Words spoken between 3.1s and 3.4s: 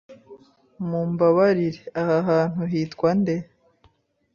nde?